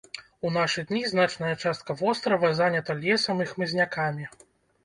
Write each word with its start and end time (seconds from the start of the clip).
У 0.47 0.51
нашы 0.53 0.83
дні 0.91 1.01
значная 1.11 1.51
частка 1.63 1.97
вострава 2.01 2.51
занята 2.63 2.99
лесам 3.05 3.45
і 3.47 3.49
хмызнякамі. 3.53 4.25